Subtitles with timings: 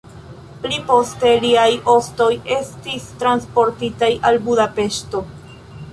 [0.61, 5.23] Pli poste liaj ostoj estis transportitaj al Budapeŝto.